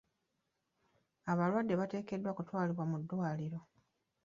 [1.31, 3.59] Abalwadde bateekeddwa okutwalibwa mu ddwaliro.